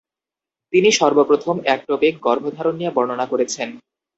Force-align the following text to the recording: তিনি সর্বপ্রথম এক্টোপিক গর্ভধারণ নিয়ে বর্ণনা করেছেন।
তিনি 0.73 0.89
সর্বপ্রথম 0.99 1.55
এক্টোপিক 1.75 2.13
গর্ভধারণ 2.27 2.73
নিয়ে 2.77 2.95
বর্ণনা 2.95 3.25
করেছেন। 3.31 3.69